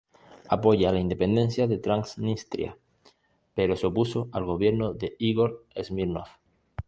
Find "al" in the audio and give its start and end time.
4.31-4.45